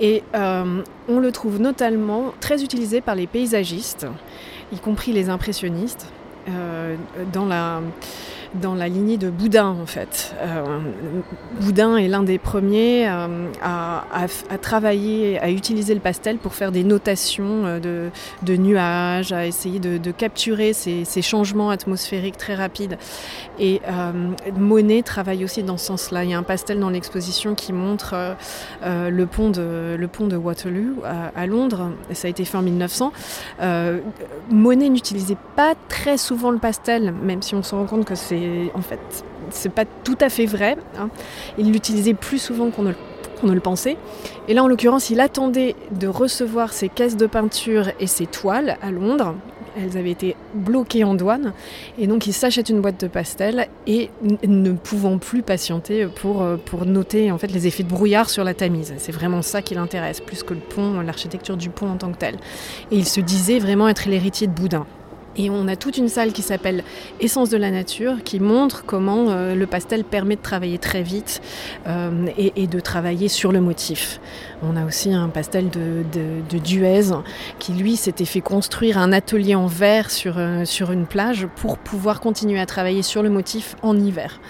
Et 0.00 0.22
euh, 0.34 0.82
on 1.08 1.20
le 1.20 1.32
trouve 1.32 1.60
notamment 1.60 2.32
très 2.40 2.64
utilisé 2.64 3.00
par 3.00 3.14
les 3.14 3.26
paysagistes, 3.26 4.06
y 4.72 4.78
compris 4.78 5.12
les 5.12 5.28
impressionnistes, 5.28 6.08
euh, 6.48 6.96
dans 7.32 7.46
la 7.46 7.80
dans 8.60 8.74
la 8.74 8.88
lignée 8.88 9.16
de 9.16 9.30
Boudin 9.30 9.66
en 9.80 9.86
fait. 9.86 10.34
Euh, 10.40 10.80
Boudin 11.60 11.96
est 11.96 12.08
l'un 12.08 12.22
des 12.22 12.38
premiers 12.38 13.08
euh, 13.08 13.48
à, 13.62 14.26
travailler, 14.60 15.38
à 15.40 15.50
utiliser 15.50 15.94
le 15.94 16.00
pastel 16.00 16.38
pour 16.38 16.54
faire 16.54 16.72
des 16.72 16.84
notations 16.84 17.66
euh, 17.66 18.10
de, 18.42 18.56
nuages, 18.56 19.32
à 19.32 19.46
essayer 19.46 19.80
de, 19.80 20.10
capturer 20.12 20.72
ces, 20.72 21.04
changements 21.22 21.70
atmosphériques 21.70 22.36
très 22.36 22.54
rapides. 22.54 22.98
Et 23.58 23.80
Monet 24.56 25.02
travaille 25.02 25.44
aussi 25.44 25.62
dans 25.62 25.76
ce 25.76 25.86
sens-là. 25.86 26.24
Il 26.24 26.30
y 26.30 26.34
a 26.34 26.38
un 26.38 26.42
pastel 26.42 26.78
dans 26.78 26.90
l'exposition 26.90 27.54
qui 27.54 27.72
montre 27.72 28.36
le, 28.84 29.24
pont 29.24 29.50
de, 29.50 29.96
le 29.98 30.08
pont 30.08 30.26
de 30.26 30.36
Waterloo 30.36 31.02
à, 31.34 31.46
Londres, 31.46 31.90
ça 32.12 32.28
a 32.28 32.30
été 32.30 32.44
fait 32.44 32.58
en 32.58 32.62
1900. 32.62 33.12
Monet 34.50 34.88
n'utilisait 34.88 35.38
pas 35.56 35.74
très 35.88 36.18
souvent 36.18 36.50
le 36.50 36.58
pastel, 36.58 37.12
même 37.12 37.42
si 37.42 37.54
on 37.54 37.62
se 37.62 37.74
rend 37.74 37.86
compte 37.86 38.04
que 38.04 38.14
c'est 38.14 38.43
en 38.74 38.82
fait, 38.82 39.00
c'est 39.50 39.72
pas 39.72 39.84
tout 39.84 40.18
à 40.20 40.28
fait 40.28 40.46
vrai. 40.46 40.76
Hein. 40.98 41.08
Il 41.58 41.72
l'utilisait 41.72 42.14
plus 42.14 42.38
souvent 42.38 42.70
qu'on 42.70 42.82
ne, 42.82 43.52
le 43.52 43.60
pensait. 43.60 43.96
Et 44.48 44.54
là, 44.54 44.64
en 44.64 44.68
l'occurrence, 44.68 45.10
il 45.10 45.20
attendait 45.20 45.74
de 45.90 46.06
recevoir 46.06 46.72
ses 46.72 46.88
caisses 46.88 47.16
de 47.16 47.26
peinture 47.26 47.90
et 48.00 48.06
ses 48.06 48.26
toiles 48.26 48.76
à 48.82 48.90
Londres. 48.90 49.34
Elles 49.76 49.98
avaient 49.98 50.12
été 50.12 50.36
bloquées 50.54 51.02
en 51.02 51.14
douane. 51.14 51.52
Et 51.98 52.06
donc, 52.06 52.28
il 52.28 52.32
s'achète 52.32 52.68
une 52.68 52.80
boîte 52.80 53.00
de 53.00 53.08
pastel 53.08 53.68
et 53.88 54.08
ne 54.46 54.70
pouvant 54.70 55.18
plus 55.18 55.42
patienter 55.42 56.06
pour, 56.06 56.46
pour 56.64 56.86
noter 56.86 57.32
en 57.32 57.38
fait, 57.38 57.48
les 57.48 57.66
effets 57.66 57.82
de 57.82 57.88
brouillard 57.88 58.30
sur 58.30 58.44
la 58.44 58.54
tamise. 58.54 58.94
C'est 58.98 59.12
vraiment 59.12 59.42
ça 59.42 59.62
qui 59.62 59.74
l'intéresse, 59.74 60.20
plus 60.20 60.44
que 60.44 60.54
le 60.54 60.60
pont, 60.60 61.00
l'architecture 61.00 61.56
du 61.56 61.70
pont 61.70 61.90
en 61.90 61.96
tant 61.96 62.12
que 62.12 62.18
tel. 62.18 62.36
Et 62.92 62.96
il 62.96 63.06
se 63.06 63.20
disait 63.20 63.58
vraiment 63.58 63.88
être 63.88 64.08
l'héritier 64.08 64.46
de 64.46 64.52
Boudin. 64.52 64.86
Et 65.36 65.50
on 65.50 65.66
a 65.66 65.76
toute 65.76 65.98
une 65.98 66.08
salle 66.08 66.32
qui 66.32 66.42
s'appelle 66.42 66.84
Essence 67.20 67.50
de 67.50 67.56
la 67.56 67.70
nature, 67.70 68.22
qui 68.24 68.38
montre 68.38 68.84
comment 68.84 69.30
euh, 69.30 69.54
le 69.54 69.66
pastel 69.66 70.04
permet 70.04 70.36
de 70.36 70.42
travailler 70.42 70.78
très 70.78 71.02
vite 71.02 71.42
euh, 71.86 72.26
et, 72.36 72.66
de 72.66 72.80
travailler 72.80 73.28
sur 73.28 73.50
le 73.50 73.60
motif. 73.60 74.20
On 74.62 74.76
a 74.76 74.84
aussi 74.84 75.12
un 75.12 75.28
pastel 75.28 75.70
de, 75.70 76.04
de, 76.12 76.58
Duez 76.58 77.10
qui, 77.58 77.72
lui, 77.72 77.96
s'était 77.96 78.24
fait 78.24 78.40
construire 78.40 78.96
un 78.96 79.12
atelier 79.12 79.54
en 79.54 79.66
verre 79.66 80.10
sur, 80.10 80.38
euh, 80.38 80.64
sur 80.64 80.92
une 80.92 81.06
plage 81.06 81.48
pour 81.56 81.78
pouvoir 81.78 82.20
continuer 82.20 82.60
à 82.60 82.66
travailler 82.66 83.02
sur 83.02 83.22
le 83.22 83.30
motif 83.30 83.76
en 83.82 83.98
hiver 83.98 84.40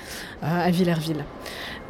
à 0.42 0.70
Villerville. 0.70 1.24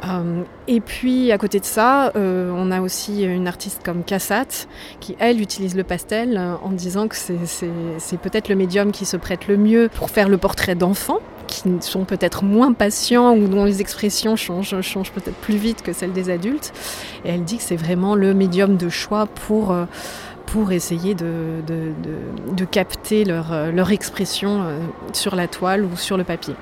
Euh, 0.03 0.43
et 0.67 0.81
puis 0.81 1.31
à 1.31 1.37
côté 1.37 1.59
de 1.59 1.65
ça, 1.65 2.11
euh, 2.15 2.51
on 2.55 2.71
a 2.71 2.81
aussi 2.81 3.23
une 3.23 3.47
artiste 3.47 3.81
comme 3.83 4.03
Cassat 4.03 4.67
qui, 4.99 5.15
elle, 5.19 5.41
utilise 5.41 5.75
le 5.75 5.83
pastel 5.83 6.37
euh, 6.37 6.55
en 6.63 6.71
disant 6.71 7.07
que 7.07 7.15
c'est 7.15 8.17
peut-être 8.17 8.49
le 8.49 8.55
médium 8.55 8.91
qui 8.91 9.05
se 9.05 9.17
prête 9.17 9.47
le 9.47 9.57
mieux 9.57 9.89
pour 9.89 10.09
faire 10.09 10.29
le 10.29 10.37
portrait 10.37 10.75
d'enfants 10.75 11.19
qui 11.47 11.63
sont 11.81 12.05
peut-être 12.05 12.43
moins 12.43 12.73
patients 12.73 13.35
ou 13.35 13.47
dont 13.47 13.65
les 13.65 13.79
expressions 13.79 14.35
changent, 14.35 14.81
changent 14.81 15.11
peut-être 15.11 15.37
plus 15.37 15.57
vite 15.57 15.83
que 15.83 15.93
celles 15.93 16.11
des 16.11 16.31
adultes. 16.31 16.73
Et 17.23 17.29
elle 17.29 17.43
dit 17.43 17.57
que 17.57 17.63
c'est 17.63 17.75
vraiment 17.75 18.15
le 18.15 18.33
médium 18.33 18.77
de 18.77 18.89
choix 18.89 19.27
pour 19.27 19.75
pour 20.47 20.71
essayer 20.71 21.15
de, 21.15 21.61
de, 21.65 21.91
de, 22.55 22.65
capter 22.65 23.25
leur, 23.25 23.71
leur 23.71 23.91
expression 23.91 24.63
sur 25.13 25.35
la 25.35 25.47
toile 25.47 25.85
ou 25.85 25.95
sur 25.95 26.17
le 26.17 26.23
papier. 26.23 26.55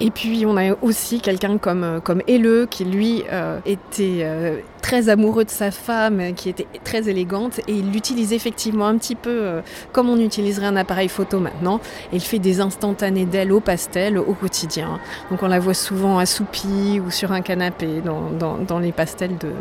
Et 0.00 0.10
puis 0.10 0.44
on 0.46 0.56
a 0.56 0.74
aussi 0.82 1.20
quelqu'un 1.20 1.58
comme, 1.58 1.84
euh, 1.84 2.00
comme 2.00 2.22
Helleux 2.26 2.66
qui 2.66 2.84
lui 2.84 3.24
euh, 3.30 3.60
était 3.66 4.20
euh, 4.22 4.60
très 4.82 5.08
amoureux 5.08 5.44
de 5.44 5.50
sa 5.50 5.70
femme, 5.70 6.34
qui 6.34 6.48
était 6.48 6.66
très 6.84 7.08
élégante, 7.08 7.60
et 7.68 7.72
il 7.72 7.92
l'utilise 7.92 8.32
effectivement 8.32 8.86
un 8.86 8.98
petit 8.98 9.14
peu 9.14 9.30
euh, 9.30 9.62
comme 9.92 10.10
on 10.10 10.18
utiliserait 10.18 10.66
un 10.66 10.76
appareil 10.76 11.08
photo 11.08 11.38
maintenant. 11.38 11.80
Et 12.12 12.16
il 12.16 12.20
fait 12.20 12.40
des 12.40 12.60
instantanés 12.60 13.24
d'elle 13.24 13.52
au 13.52 13.60
pastel 13.60 14.18
au 14.18 14.34
quotidien. 14.34 14.98
Donc 15.30 15.42
on 15.42 15.48
la 15.48 15.60
voit 15.60 15.74
souvent 15.74 16.18
assoupie 16.18 17.00
ou 17.00 17.10
sur 17.10 17.32
un 17.32 17.40
canapé 17.40 18.02
dans, 18.02 18.78
les 18.80 18.92
pastels 18.92 19.38
de, 19.38 19.52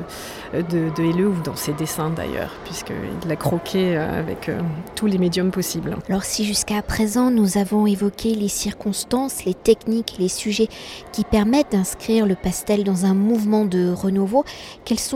de, 0.60 0.90
de 0.90 1.24
ou 1.24 1.36
dans 1.44 1.56
ses 1.56 1.74
dessins 1.74 2.10
d'ailleurs, 2.10 2.52
puisqu'il 2.66 3.30
l'a 3.30 3.36
croqué 3.36 3.96
euh, 3.96 4.20
avec 4.20 4.50
euh, 4.50 4.60
tous 4.96 5.06
les 5.06 5.18
médiums 5.18 5.52
possibles. 5.52 5.96
Alors 6.10 6.24
si 6.24 6.46
jusqu'à 6.46 6.82
présent 6.82 7.30
nous 7.30 7.58
avons 7.58 7.86
évoqué 7.86 8.34
les 8.34 8.48
circonstances, 8.48 9.46
les 9.46 9.54
techniques, 9.54 10.16
les 10.18 10.30
sujets 10.30 10.68
qui 11.12 11.24
permettent 11.24 11.74
d'inscrire 11.74 12.26
le 12.26 12.36
pastel 12.36 12.84
dans 12.84 13.06
un 13.06 13.14
mouvement 13.14 13.66
de 13.66 13.94
renouveau, 13.94 14.44
quels 14.84 15.00
sont 15.00 15.11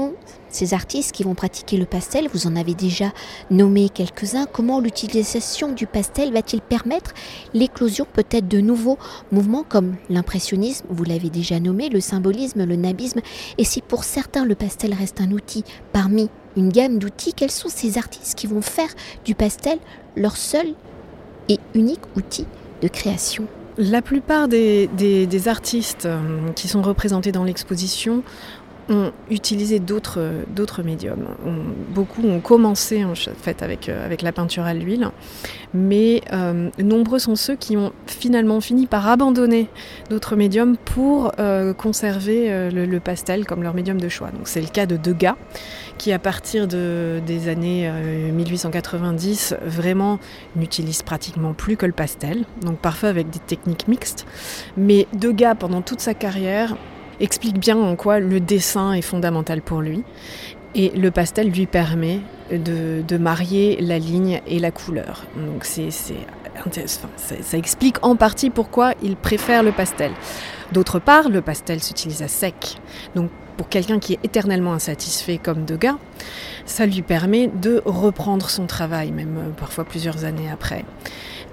ces 0.50 0.74
artistes 0.74 1.12
qui 1.12 1.24
vont 1.24 1.36
pratiquer 1.36 1.78
le 1.78 1.86
pastel, 1.86 2.30
vous 2.34 2.48
en 2.48 2.56
avez 2.56 2.74
déjà 2.74 3.12
nommé 3.52 3.90
quelques-uns, 3.90 4.46
comment 4.46 4.80
l'utilisation 4.80 5.74
du 5.74 5.86
pastel 5.86 6.32
va-t-il 6.32 6.62
permettre 6.62 7.14
l'éclosion 7.54 8.06
peut-être 8.12 8.48
de 8.48 8.60
nouveaux 8.60 8.98
mouvements 9.32 9.66
comme 9.68 9.96
l'impressionnisme, 10.10 10.86
vous 10.90 11.04
l'avez 11.04 11.30
déjà 11.30 11.60
nommé, 11.60 11.90
le 11.90 12.00
symbolisme, 12.00 12.64
le 12.66 12.76
nabisme, 12.76 13.20
et 13.58 13.64
si 13.64 13.82
pour 13.82 14.04
certains 14.04 14.46
le 14.46 14.56
pastel 14.56 14.94
reste 14.94 15.20
un 15.22 15.32
outil 15.32 15.64
parmi 15.92 16.30
une 16.56 16.70
gamme 16.70 17.00
d'outils, 17.00 17.34
quels 17.34 17.52
sont 17.52 17.70
ces 17.70 17.98
artistes 17.98 18.36
qui 18.36 18.48
vont 18.48 18.62
faire 18.62 18.90
du 19.26 19.36
pastel 19.36 19.78
leur 20.16 20.38
seul 20.38 20.68
et 21.50 21.60
unique 21.74 22.02
outil 22.16 22.46
de 22.82 22.88
création? 22.88 23.48
La 23.78 24.02
plupart 24.02 24.48
des, 24.48 24.88
artistes 25.48 26.06
euh, 26.06 26.50
qui 26.56 26.70
sont 26.70 26.82
représentés 26.82 27.34
dans 27.34 27.44
l'exposition 27.44 28.24
ont 28.90 29.12
utilisé 29.30 29.80
d'autres, 29.80 30.20
médiums. 30.84 31.28
beaucoup 31.90 32.24
ont 32.24 32.40
commencé 32.40 33.04
en 33.04 33.14
fait 33.16 33.64
avec, 33.64 33.90
euh, 33.90 34.06
avec 34.06 34.22
la 34.22 34.32
peinture 34.32 34.64
à 34.64 34.74
l'huile, 34.74 35.10
mais 35.74 36.22
euh, 36.34 36.70
nombreux 36.78 37.20
sont 37.20 37.36
ceux 37.36 37.56
qui 37.56 37.78
ont 37.78 37.92
finalement 38.06 38.62
fini 38.62 38.86
par 38.86 39.08
abandonner 39.08 39.68
d'autres 40.10 40.36
médiums 40.36 40.78
pour 40.78 41.32
euh, 41.40 41.74
conserver 41.74 42.70
le, 42.72 43.00
pastel 43.00 43.46
comme 43.46 43.62
leur 43.62 43.74
médium 43.74 44.00
de 44.00 44.10
choix. 44.10 44.30
C'est 44.46 44.62
le 44.62 44.68
cas 44.68 44.86
de 44.86 44.98
Degas, 44.98 45.36
qui 45.98 46.12
à 46.12 46.20
partir 46.20 46.68
de, 46.68 47.22
des 47.26 47.50
années 47.50 47.92
1890 48.32 49.56
vraiment 49.66 50.20
n'utilise 50.56 51.04
pratiquement 51.04 51.54
plus 51.54 51.78
que 51.78 51.86
le 51.86 51.92
pastel, 51.92 52.46
donc 52.62 52.78
parfois 52.78 53.10
avec 53.10 53.30
des 53.30 53.40
techniques 53.40 53.88
mixtes. 53.88 54.26
Mais 54.78 55.08
Degas, 55.14 55.56
pendant 55.56 55.82
toute 55.82 56.00
sa 56.00 56.14
carrière, 56.14 56.76
explique 57.20 57.60
bien 57.60 57.78
en 57.78 57.96
quoi 57.96 58.20
le 58.20 58.40
dessin 58.40 58.94
est 58.94 59.02
fondamental 59.02 59.62
pour 59.62 59.82
lui. 59.82 60.04
Et 60.74 60.90
le 60.90 61.10
pastel 61.10 61.50
lui 61.52 61.68
permet 61.68 62.20
de, 62.52 63.18
marier 63.18 63.78
la 63.80 63.98
ligne 63.98 64.42
et 64.46 64.60
la 64.60 64.72
couleur. 64.72 65.26
Donc 65.38 65.64
c'est, 65.64 65.90
intéressant. 66.66 67.10
ça, 67.16 67.58
explique 67.58 67.98
en 68.04 68.16
partie 68.16 68.50
pourquoi 68.50 68.94
il 69.02 69.16
préfère 69.16 69.64
le 69.64 69.72
pastel. 69.72 70.12
D'autre 70.74 71.00
part, 71.00 71.30
le 71.30 71.42
pastel 71.42 71.82
s'utilise 71.82 72.22
à 72.22 72.28
sec. 72.28 72.78
Donc 73.16 73.30
pour 73.56 73.70
quelqu'un 73.70 74.00
qui 74.00 74.14
est 74.14 74.20
éternellement 74.24 74.74
insatisfait 74.74 75.38
comme 75.38 75.66
Degas, 75.66 75.96
ça 76.66 76.86
lui 76.86 77.02
permet 77.02 77.48
de 77.48 77.82
reprendre 77.86 78.50
son 78.50 78.66
travail, 78.66 79.12
même 79.12 79.38
euh, 79.38 79.50
parfois 79.52 79.86
plusieurs 79.86 80.26
années 80.26 80.50
après. 80.52 80.84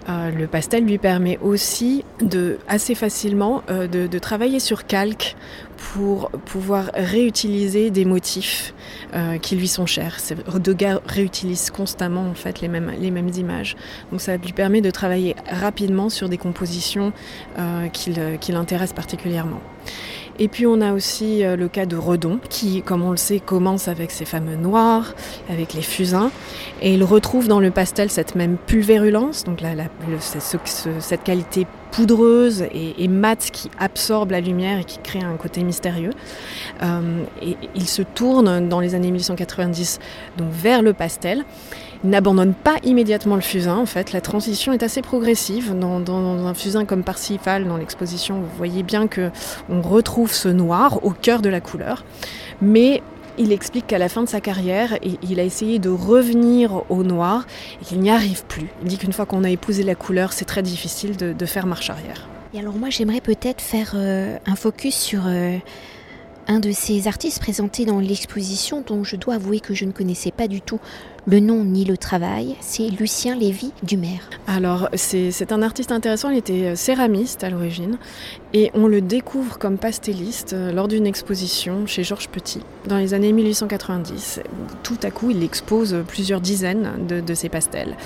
Euh, 0.08 0.30
le 0.30 0.46
pastel 0.46 0.84
lui 0.84 0.98
permet 0.98 1.38
aussi 1.38 2.04
de 2.20 2.58
assez 2.66 2.94
facilement 2.94 3.62
euh, 3.70 3.86
de, 3.86 4.18
travailler 4.18 4.60
sur 4.60 4.86
calque 4.86 5.36
pour 5.76 6.30
pouvoir 6.30 6.90
réutiliser 6.94 7.90
des 7.90 8.04
motifs 8.04 8.74
euh, 9.14 9.38
qui 9.38 9.56
lui 9.56 9.68
sont 9.68 9.86
chers. 9.86 10.18
Degas 10.58 11.00
réutilise 11.06 11.70
constamment 11.70 12.28
en 12.28 12.34
fait 12.34 12.60
les 12.60 12.68
mêmes, 12.68 12.92
les 12.98 13.10
mêmes 13.10 13.30
images. 13.30 13.76
Donc 14.10 14.20
ça 14.20 14.36
lui 14.36 14.52
permet 14.52 14.80
de 14.80 14.90
travailler 14.90 15.36
rapidement 15.48 16.08
sur 16.08 16.28
des 16.28 16.38
compositions 16.38 17.12
qui 17.92 18.12
l'intéressent 18.52 18.94
particulièrement. 18.94 19.60
Et 20.38 20.48
puis 20.48 20.66
on 20.66 20.80
a 20.80 20.92
aussi 20.92 21.44
euh, 21.44 21.56
le 21.56 21.68
cas 21.68 21.86
de 21.86 21.96
Redon, 21.96 22.40
qui, 22.48 22.82
comme 22.82 23.02
on 23.02 23.10
le 23.10 23.16
sait, 23.16 23.40
commence 23.40 23.88
avec 23.88 24.10
ses 24.10 24.24
fameux 24.24 24.56
noirs, 24.56 25.14
avec 25.48 25.74
les 25.74 25.82
fusains, 25.82 26.30
et 26.80 26.94
il 26.94 27.04
retrouve 27.04 27.48
dans 27.48 27.60
le 27.60 27.70
pastel 27.70 28.10
cette 28.10 28.34
même 28.34 28.56
pulvérulence, 28.56 29.44
donc 29.44 29.60
cette 31.00 31.24
qualité 31.24 31.66
poudreuse 31.92 32.64
et, 32.72 33.06
mate 33.06 33.50
qui 33.52 33.70
absorbe 33.78 34.32
la 34.32 34.40
lumière 34.40 34.78
et 34.80 34.84
qui 34.84 34.98
crée 34.98 35.20
un 35.20 35.36
côté 35.36 35.62
mystérieux. 35.62 36.12
Euh, 36.82 37.22
et 37.40 37.56
il 37.74 37.86
se 37.86 38.02
tourne 38.02 38.68
dans 38.68 38.80
les 38.80 38.94
années 38.94 39.10
1890 39.10 40.00
donc 40.38 40.48
vers 40.50 40.82
le 40.82 40.94
pastel 40.94 41.44
n'abandonne 42.04 42.54
pas 42.54 42.76
immédiatement 42.82 43.36
le 43.36 43.40
fusain. 43.40 43.76
En 43.76 43.86
fait, 43.86 44.12
la 44.12 44.20
transition 44.20 44.72
est 44.72 44.82
assez 44.82 45.02
progressive. 45.02 45.78
Dans, 45.78 46.46
un 46.46 46.54
fusain 46.54 46.84
comme 46.84 47.04
Parsifal, 47.04 47.66
dans 47.66 47.76
l'exposition, 47.76 48.40
vous 48.40 48.56
voyez 48.56 48.82
bien 48.82 49.06
que 49.06 49.30
on 49.68 49.82
retrouve 49.82 50.32
ce 50.32 50.48
noir 50.48 51.04
au 51.04 51.10
cœur 51.10 51.42
de 51.42 51.48
la 51.48 51.60
couleur. 51.60 52.04
Mais 52.60 53.02
il 53.38 53.52
explique 53.52 53.86
qu'à 53.86 53.98
la 53.98 54.08
fin 54.08 54.22
de 54.22 54.28
sa 54.28 54.40
carrière, 54.40 54.98
il 55.22 55.40
a 55.40 55.44
essayé 55.44 55.78
de 55.78 55.88
revenir 55.88 56.82
au 56.90 57.02
noir 57.02 57.46
et 57.80 57.84
qu'il 57.84 58.00
n'y 58.00 58.10
arrive 58.10 58.44
plus. 58.44 58.68
Il 58.82 58.88
dit 58.88 58.98
qu'une 58.98 59.12
fois 59.12 59.26
qu'on 59.26 59.44
a 59.44 59.50
épousé 59.50 59.82
la 59.82 59.94
couleur, 59.94 60.32
c'est 60.32 60.44
très 60.44 60.62
difficile 60.62 61.16
de, 61.16 61.46
faire 61.46 61.66
marche 61.66 61.90
arrière. 61.90 62.28
Et 62.54 62.58
alors 62.58 62.74
moi, 62.74 62.90
j'aimerais 62.90 63.20
peut-être 63.20 63.60
faire 63.60 63.92
euh, 63.94 64.36
un 64.46 64.56
focus 64.56 64.94
sur 64.94 65.22
euh, 65.26 65.56
un 66.46 66.60
de 66.60 66.70
ces 66.72 67.08
artistes 67.08 67.40
présentés 67.40 67.84
dans 67.84 67.98
l'exposition 67.98 68.82
dont 68.86 69.04
je 69.04 69.16
dois 69.16 69.34
avouer 69.34 69.60
que 69.60 69.74
je 69.74 69.84
ne 69.84 69.92
connaissais 69.92 70.30
pas 70.30 70.48
du 70.48 70.60
tout 70.60 70.80
le 71.26 71.38
nom 71.38 71.62
ni 71.62 71.84
le 71.84 71.96
travail, 71.96 72.56
c'est 72.60 72.88
Lucien 72.88 73.36
Lévy 73.36 73.72
Dumer. 73.84 74.20
Alors, 74.48 74.88
c'est 74.94 75.52
un 75.52 75.62
artiste 75.62 75.92
intéressant, 75.92 76.30
il 76.30 76.38
était 76.38 76.64
euh, 76.64 76.74
céramiste 76.74 77.44
à 77.44 77.50
l'origine, 77.50 77.98
et 78.54 78.72
on 78.74 78.88
le 78.88 79.00
découvre 79.00 79.56
comme 79.58 79.78
pastelliste 79.78 80.52
euh, 80.52 80.72
lors 80.72 80.88
d'une 80.88 81.06
exposition 81.06 81.86
chez 81.86 82.02
Georges 82.02 82.28
Petit, 82.28 82.60
dans 82.86 82.96
les 82.96 83.14
années 83.14 83.32
1890. 83.32 84.40
Tout 84.82 84.98
à 85.04 85.12
coup, 85.12 85.30
il 85.30 85.44
expose 85.44 86.02
plusieurs 86.08 86.40
dizaines 86.40 87.06
de, 87.06 87.34
ses 87.34 87.48
pastels. 87.48 87.96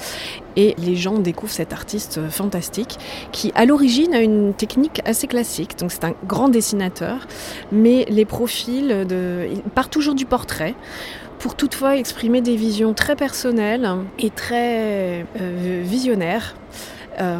Et 0.56 0.74
les 0.78 0.96
gens 0.96 1.18
découvrent 1.18 1.52
cet 1.52 1.72
artiste 1.72 2.28
fantastique 2.28 2.98
qui, 3.32 3.50
à 3.54 3.64
l'origine, 3.64 4.14
a 4.14 4.20
une 4.20 4.52
technique 4.54 5.00
assez 5.04 5.26
classique. 5.26 5.78
Donc, 5.78 5.90
c'est 5.90 6.04
un 6.04 6.14
grand 6.26 6.48
dessinateur, 6.48 7.26
mais 7.72 8.06
les 8.08 8.24
profils, 8.24 9.06
de, 9.06 9.48
il 9.50 9.62
part 9.62 9.88
toujours 9.88 10.14
du 10.14 10.26
portrait 10.26 10.74
pour 11.38 11.54
toutefois 11.54 11.96
exprimer 11.96 12.40
des 12.40 12.56
visions 12.56 12.94
très 12.94 13.16
personnelles 13.16 13.88
et 14.18 14.30
très 14.30 15.26
euh, 15.40 15.82
visionnaires. 15.84 16.54
Euh, 17.18 17.38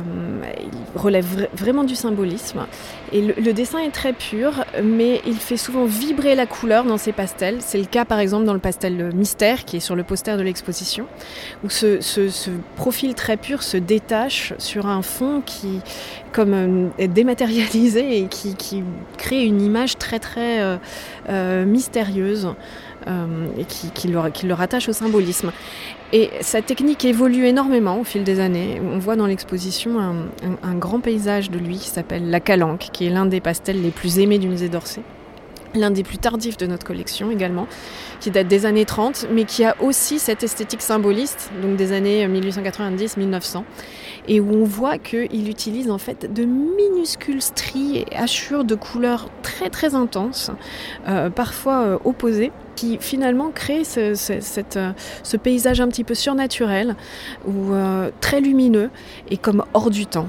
il 0.62 0.99
relève 1.00 1.49
vraiment 1.55 1.85
du 1.85 1.95
symbolisme. 1.95 2.67
Et 3.13 3.21
le, 3.23 3.53
dessin 3.53 3.79
est 3.79 3.91
très 3.91 4.13
pur, 4.13 4.65
mais 4.83 5.21
il 5.27 5.37
fait 5.37 5.57
souvent 5.57 5.85
vibrer 5.85 6.35
la 6.35 6.47
couleur 6.47 6.85
dans 6.85 6.99
ses 6.99 7.13
pastels. 7.13 7.59
C'est 7.61 7.79
le 7.79 7.85
cas 7.85 8.05
par 8.05 8.19
exemple 8.19 8.45
dans 8.45 8.53
le 8.53 8.59
pastel 8.59 9.13
Mystère 9.15 9.65
qui 9.65 9.77
est 9.77 9.81
sur 9.81 9.97
le 9.97 10.03
poster 10.03 10.37
de 10.37 10.43
l'exposition, 10.43 11.07
où 11.65 11.71
ce, 11.71 11.99
profil 12.77 13.15
très 13.15 13.37
pur 13.37 13.63
se 13.63 13.77
détache 13.77 14.55
sur 14.59 14.87
un 14.87 15.03
fond 15.03 15.43
qui 15.45 15.81
comme 16.33 16.55
euh, 16.55 16.89
est 16.99 17.09
dématérialisé 17.09 18.19
et 18.19 18.27
qui, 18.27 18.55
crée 19.17 19.45
une 19.45 19.63
image 19.63 19.97
très 19.97 20.19
très 20.19 20.79
mystérieuse. 21.65 22.49
Euh, 23.09 23.47
et 23.57 23.65
qui, 23.65 24.09
le, 24.09 24.53
rattache 24.53 24.89
au 24.89 24.93
symbolisme. 24.93 25.53
Et 26.13 26.29
sa 26.41 26.61
technique 26.61 27.05
évolue 27.05 27.47
énormément 27.47 28.01
au 28.01 28.05
fil 28.05 28.25
des 28.25 28.41
années. 28.41 28.81
On 28.85 28.99
voit 28.99 29.15
dans 29.15 29.27
l'exposition 29.27 30.01
un, 30.01 30.75
grand 30.75 30.99
paysage 30.99 31.49
de 31.49 31.59
lui 31.59 31.79
qui 31.79 31.89
s'appelle 31.89 32.31
La 32.31 32.41
Calanque, 32.41 32.89
qui 32.97 33.07
est 33.07 33.11
l'un 33.11 33.26
des 33.26 33.43
pastels 33.43 33.83
les 33.83 33.91
plus 33.91 34.21
aimés 34.21 34.38
du 34.38 34.49
musée 34.49 34.71
d'Orsay 34.71 35.03
l'un 35.75 35.91
des 35.91 36.03
plus 36.03 36.17
tardifs 36.17 36.57
de 36.57 36.67
notre 36.67 36.87
collection 36.87 37.31
également, 37.31 37.67
qui 38.21 38.31
date 38.31 38.49
des 38.49 38.65
années 38.65 38.87
30, 38.87 39.26
mais 39.31 39.45
qui 39.45 39.62
a 39.62 39.76
aussi 39.83 40.19
cette 40.19 40.43
esthétique 40.43 40.81
symboliste, 40.81 41.50
donc 41.61 41.76
des 41.76 41.93
années 41.93 42.26
1890-1900, 42.26 43.62
et 44.26 44.41
où 44.41 44.55
on 44.55 44.65
voit 44.65 44.97
qu'il 44.97 45.50
utilise 45.50 45.91
en 45.91 45.99
fait 45.99 46.33
de 46.33 46.45
minuscules 46.45 47.43
stries 47.43 48.07
et 48.11 48.17
hachures 48.17 48.65
de 48.65 48.75
couleurs 48.75 49.29
très 49.43 49.69
très 49.69 49.95
intenses, 49.95 50.50
euh, 51.07 51.29
parfois 51.29 51.83
euh, 51.83 51.99
opposées, 52.07 52.53
qui 52.75 52.97
finalement 52.99 53.50
crée 53.50 53.85
ce, 53.85 54.15
euh, 54.33 54.93
ce, 55.23 55.37
paysage 55.37 55.83
un 55.83 55.88
petit 55.88 56.05
peu 56.05 56.15
surnaturel 56.15 56.97
ou 57.47 57.73
très 58.21 58.41
lumineux 58.41 58.88
et 59.31 59.37
comme 59.37 59.65
hors 59.75 59.91
du 59.91 60.07
temps. 60.07 60.29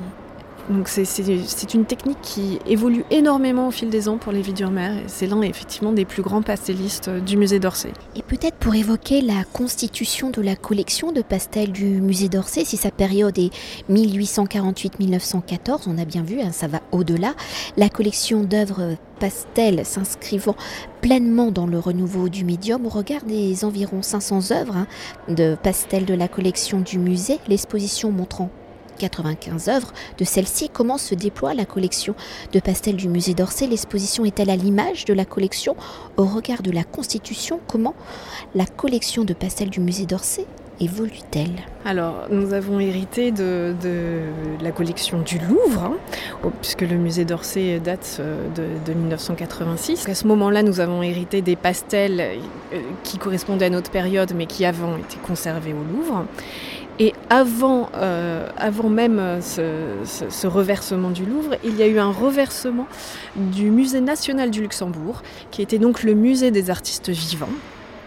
Donc 0.70 0.90
c'est 0.90 1.74
une 1.74 1.86
technique 1.86 2.20
qui 2.22 2.60
évolue 2.66 3.06
énormément 3.10 3.70
au 3.70 3.72
fil 3.72 3.90
des 3.90 4.10
ans 4.10 4.18
pour 4.18 4.34
les 4.34 4.42
Vidurmer. 4.42 5.04
C'est 5.08 5.26
l'un 5.26 5.42
effectivement 5.42 5.94
des 5.94 6.04
plus 6.04 6.22
grands 6.22 6.42
pastellistes 6.42 7.10
du 7.10 7.38
musée 7.38 7.60
d'Orsay. 7.60 7.94
Et 8.16 8.22
peut-être 8.22 8.58
pour 8.58 8.76
évoquer 8.76 9.22
la 9.22 9.46
constitution 9.54 10.30
de 10.30 10.42
la 10.42 10.58
collection 10.58 11.14
de 11.14 11.22
pastels 11.22 11.72
du 11.72 12.02
musée 12.02 12.28
d'Orsay, 12.28 12.66
si 12.66 12.76
sa 12.76 12.92
période 12.92 13.38
est 13.40 13.52
1848-1914, 13.90 15.84
on 15.88 15.98
a 15.98 16.04
bien 16.04 16.24
vu, 16.24 16.42
hein, 16.42 16.52
ça 16.52 16.68
va 16.68 16.82
au-delà, 16.92 17.34
la 17.78 17.88
collection 17.88 18.44
d'œuvres 18.44 18.96
pastel 19.22 19.86
s'inscrivant 19.86 20.56
pleinement 21.02 21.50
dans 21.50 21.66
le 21.66 21.80
renouveau 21.80 22.28
du 22.28 22.44
médium 22.44 22.86
au 22.86 22.90
regard 22.90 23.24
des 23.24 23.64
environ 23.64 24.02
500 24.02 24.52
œuvres 24.52 24.76
hein, 24.76 24.88
de 25.30 25.56
pastels 25.56 26.06
de 26.06 26.14
la 26.14 26.28
collection 26.28 26.82
du 26.82 27.00
musée, 27.00 27.40
l'exposition 27.48 28.12
montrant 28.12 28.50
95 28.98 29.70
œuvres. 29.70 29.94
De 30.18 30.26
celle-ci, 30.26 30.70
comment 30.70 30.98
se 30.98 31.16
déploie 31.16 31.54
la 31.54 31.66
collection? 31.66 32.16
De 32.52 32.60
pastels 32.60 32.96
du 32.96 33.08
musée 33.08 33.34
d'Orsay 33.34 33.68
L'exposition 33.68 34.26
est-elle 34.26 34.50
à 34.50 34.56
l'image 34.56 35.06
de 35.06 35.14
la 35.14 35.26
collection? 35.26 35.76
Au 36.18 36.26
regard 36.26 36.62
de 36.62 36.72
la 36.72 36.84
Constitution, 36.84 37.60
comment 37.68 37.96
la 38.56 38.66
collection 38.66 39.24
de 39.24 39.34
pastels 39.34 39.70
du 39.70 39.80
musée 39.80 40.06
d'Orsay 40.06 40.46
évolue-t-elle? 40.80 41.56
Alors, 41.86 42.26
nous 42.30 42.54
avons 42.54 42.80
hérité 42.80 43.32
de, 43.32 43.74
la 44.62 44.72
collection 44.72 45.22
du 45.22 45.40
Louvre, 45.40 45.84
hein, 46.44 46.52
puisque 46.62 46.82
le 46.82 46.98
musée 46.98 47.26
d'Orsay 47.26 47.80
date 47.80 48.18
euh, 48.20 48.48
de, 48.86 48.94
1986. 48.94 50.08
À 50.08 50.16
ce 50.16 50.28
moment-là, 50.28 50.64
nous 50.64 50.80
avons 50.80 51.02
hérité 51.02 51.42
des 51.42 51.56
pastels 51.56 52.20
euh, 52.74 52.80
qui 53.04 53.18
correspondaient 53.18 53.66
à 53.66 53.70
notre 53.70 53.92
période, 53.92 54.34
mais 54.36 54.46
qui 54.46 54.66
avant 54.66 54.98
étaient 54.98 55.20
conservés 55.26 55.74
au 55.74 55.96
Louvre. 55.96 56.26
Et 57.00 57.14
avant, 57.30 57.90
euh, 57.96 58.50
avant 58.58 58.90
même 58.90 59.40
ce, 59.42 60.48
reversement 60.48 61.12
du 61.12 61.26
Louvre, 61.26 61.56
il 61.64 61.76
y 61.78 61.84
a 61.84 61.88
eu 61.88 62.00
un 62.00 62.12
reversement 62.12 62.88
du 63.36 63.70
Musée 63.70 64.02
national 64.02 64.50
du 64.50 64.62
Luxembourg, 64.62 65.22
qui 65.52 65.62
était 65.62 65.78
donc 65.78 66.04
le 66.04 66.16
musée 66.16 66.50
des 66.50 66.70
artistes 66.70 67.10
vivants 67.10 67.50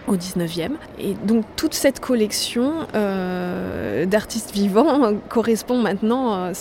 au 0.09 0.16
19e. 0.16 0.73
Et 0.99 1.14
donc 1.14 1.44
toute 1.56 1.75
cette 1.75 2.00
collection 2.00 2.73
euh, 2.94 4.06
d'artistes 4.06 4.52
vivants 4.52 5.14
correspond 5.28 5.78
maintenant 5.78 6.35
euh, 6.35 6.52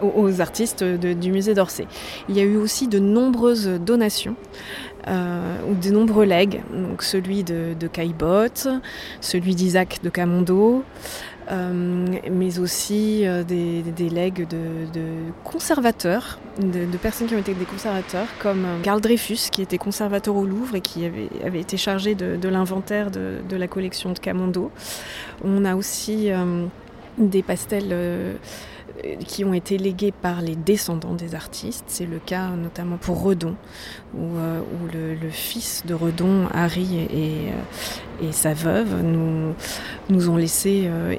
aux 0.00 0.40
artistes 0.40 0.82
du 0.82 1.30
musée 1.30 1.52
d'Orsay. 1.52 1.86
Il 2.28 2.36
y 2.36 2.40
a 2.40 2.44
eu 2.44 2.56
aussi 2.56 2.88
de 2.88 2.98
nombreuses 2.98 3.68
donations. 3.68 4.36
Ou 5.08 5.74
de 5.74 5.90
nombreux 5.90 6.24
legs, 6.24 6.62
donc 6.72 7.02
celui 7.02 7.44
de, 7.44 7.74
Caillebotte, 7.92 8.68
celui 9.20 9.54
d'Isaac 9.54 10.00
de 10.02 10.08
Camondo, 10.10 10.84
euh, 11.50 12.06
mais 12.30 12.60
aussi 12.60 13.26
euh, 13.26 13.42
des, 13.42 14.08
legs 14.08 14.46
de, 14.48 15.02
conservateurs, 15.42 16.38
de, 16.58 16.96
personnes 16.96 17.26
qui 17.26 17.34
ont 17.34 17.38
été 17.38 17.52
des 17.52 17.64
conservateurs, 17.64 18.28
comme 18.38 18.64
euh, 18.64 18.80
Karl 18.82 19.00
Dreyfus, 19.00 19.50
qui 19.50 19.60
était 19.60 19.78
conservateur 19.78 20.36
au 20.36 20.46
Louvre 20.46 20.76
et 20.76 20.80
qui 20.80 21.04
avait, 21.04 21.60
été 21.60 21.76
chargé 21.76 22.14
de, 22.14 22.48
l'inventaire 22.48 23.10
de, 23.10 23.56
la 23.56 23.66
collection 23.66 24.12
de 24.12 24.18
Camondo. 24.18 24.70
On 25.44 25.64
a 25.64 25.74
aussi 25.74 26.30
des 27.18 27.42
pastels 27.42 27.94
qui 29.26 29.44
ont 29.44 29.54
été 29.54 29.78
légués 29.78 30.12
par 30.12 30.42
les 30.42 30.56
descendants 30.56 31.14
des 31.14 31.34
artistes. 31.34 31.84
C'est 31.86 32.06
le 32.06 32.18
cas 32.18 32.50
notamment 32.50 32.96
pour 32.96 33.22
Redon, 33.22 33.54
où, 34.14 34.36
euh, 34.36 34.60
le, 34.92 35.30
fils 35.30 35.84
de 35.86 35.94
Redon, 35.94 36.46
Harry 36.52 36.98
et, 36.98 38.26
et, 38.26 38.32
sa 38.32 38.54
veuve, 38.54 39.02
nous, 39.02 39.54
nous 40.10 40.28
ont 40.28 40.36
laissé 40.36 40.84
euh, 40.86 41.14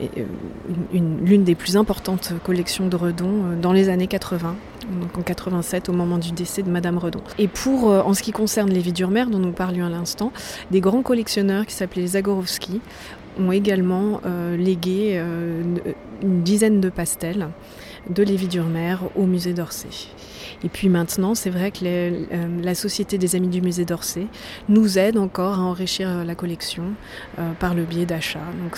l'une 0.91 1.43
des 1.43 1.55
plus 1.55 1.75
importantes 1.77 2.33
collections 2.43 2.87
de 2.87 2.95
Redon 2.95 3.27
euh, 3.27 3.55
dans 3.59 3.73
les 3.73 3.89
années 3.89 4.07
80 4.07 4.55
donc 4.99 5.17
en 5.17 5.21
87 5.21 5.87
au 5.87 5.93
moment 5.93 6.17
du 6.17 6.33
décès 6.33 6.61
de 6.61 6.69
Madame 6.69 6.97
Redon. 6.97 7.21
Et 7.37 7.47
pour, 7.47 7.85
en 7.85 8.13
ce 8.13 8.21
qui 8.21 8.33
concerne 8.33 8.69
les 8.69 8.81
Vidurmer 8.81 9.23
dont 9.31 9.39
nous 9.39 9.53
parlions 9.53 9.85
à 9.85 9.89
l'instant, 9.89 10.33
des 10.71 10.81
grands 10.81 11.03
collectionneurs 11.03 11.65
qui 11.65 11.73
s'appelaient 11.73 12.05
Zagorowski 12.05 12.81
ont 13.39 13.51
également 13.51 14.21
euh, 14.25 14.55
légué 14.57 15.13
euh, 15.15 15.61
une 16.23 16.41
dizaine 16.41 16.81
de 16.81 16.89
pastels 16.89 17.49
de 18.09 18.23
Lévi 18.23 18.47
Durmer 18.47 18.95
au 19.15 19.25
musée 19.25 19.53
d'Orsay. 19.53 19.89
Et 20.63 20.69
puis 20.69 20.89
maintenant, 20.89 21.35
c'est 21.35 21.49
vrai 21.49 21.71
que 21.71 21.79
euh, 21.83 22.47
la 22.61 22.75
Société 22.75 23.17
des 23.17 23.35
Amis 23.35 23.47
du 23.47 23.61
Musée 23.61 23.85
d'Orsay 23.85 24.27
nous 24.69 24.97
aide 24.97 25.17
encore 25.17 25.59
à 25.59 25.61
enrichir 25.61 26.23
la 26.25 26.35
collection 26.35 26.83
par 27.59 27.73
le 27.73 27.83
biais 27.83 28.05
d'achats. 28.05 28.39
Donc 28.61 28.77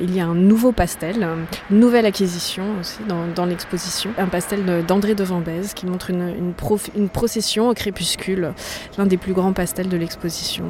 il 0.00 0.14
y 0.14 0.20
a 0.20 0.26
un 0.26 0.34
nouveau 0.34 0.72
pastel, 0.72 1.26
une 1.70 1.78
nouvelle 1.78 2.06
acquisition 2.06 2.64
aussi 2.80 2.98
dans, 3.08 3.44
l'exposition, 3.44 4.10
un 4.18 4.26
pastel 4.26 4.84
d'André 4.86 5.14
de 5.14 5.24
Vambèze 5.24 5.74
qui 5.74 5.86
montre 5.86 6.10
une, 6.10 6.54
une, 6.96 7.08
procession 7.08 7.68
au 7.68 7.74
crépuscule, 7.74 8.52
l'un 8.98 9.06
des 9.06 9.16
plus 9.16 9.32
grands 9.32 9.52
pastels 9.52 9.88
de 9.88 9.96
l'exposition, 9.96 10.64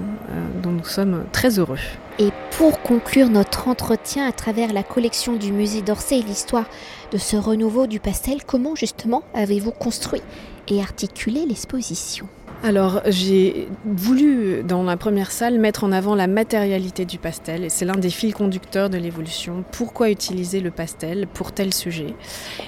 dont 0.62 0.73
nous 0.73 0.85
sommes 0.85 1.25
très 1.32 1.59
heureux. 1.59 1.78
Et 2.18 2.30
pour 2.59 2.82
conclure 2.82 3.30
notre 3.30 3.68
entretien 3.68 4.26
à 4.26 4.32
travers 4.32 4.73
la 4.73 4.82
collection 4.82 5.35
du 5.35 5.50
musée 5.50 5.80
d'Orsay 5.80 6.18
et 6.18 6.23
l'histoire 6.23 6.66
de 7.11 7.18
ce 7.18 7.37
renouveau 7.37 7.87
du 7.87 8.00
pastel, 8.00 8.44
comment 8.44 8.75
justement 8.75 9.23
avez-vous 9.35 9.71
construit 9.71 10.23
et 10.68 10.80
articulé 10.80 11.46
l'exposition 11.46 12.28
alors 12.62 13.02
j'ai 13.07 13.66
voulu 13.85 14.62
dans 14.62 14.85
la 14.85 14.97
première 14.97 15.33
salle 15.33 15.59
mettre 15.59 15.83
en 15.83 15.90
avant 15.90 16.14
la 16.14 16.28
matérialité 16.28 17.04
du 17.04 17.19
pastel 17.19 17.64
et 17.64 17.69
c'est 17.69 17.85
l'un 17.85 17.97
des 17.97 18.11
fils 18.11 18.35
conducteurs 18.35 18.88
de 18.88 18.99
l'évolution. 18.99 19.64
Pourquoi 19.73 20.11
utiliser 20.11 20.61
le 20.61 20.71
pastel 20.71 21.26
pour 21.26 21.50
tel 21.50 21.75
sujet? 21.75 22.14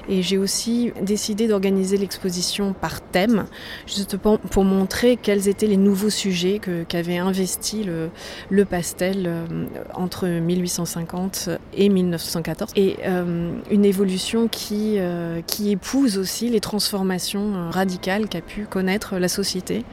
Et 0.09 0.23
j'ai 0.23 0.37
aussi 0.37 0.93
décidé 1.01 1.47
d'organiser 1.47 1.97
l'exposition 1.97 2.73
par 2.73 3.01
thème, 3.03 3.47
justement 3.87 4.39
pour 4.39 4.65
montrer 4.65 5.17
quels 5.17 5.49
étaient 5.49 5.69
les 5.69 5.77
nouveaux 5.77 6.11
sujets 6.11 6.61
qu'avait 6.89 7.19
investi 7.19 7.85
le, 7.85 8.65
pastel 8.65 9.25
euh, 9.27 9.47
entre 9.95 10.27
1850 10.27 11.51
et 11.77 11.89
1914 11.89 12.73
et 12.75 12.97
euh, 13.05 13.53
une 13.71 13.85
évolution 13.85 14.49
euh, 14.73 15.41
qui 15.47 15.71
épouse 15.71 16.19
aussi 16.19 16.49
les 16.49 16.61
transformations 16.61 17.71
radicales 17.71 18.29
qu'a 18.29 18.41
pu 18.41 18.65
connaître 18.65 19.19
la 19.19 19.29
société 19.29 19.84